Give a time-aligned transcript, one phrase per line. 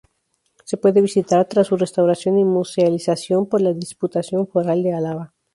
[0.65, 5.35] Se puede visitar, tras su restauración y musealización por la Diputación Foral de Álava.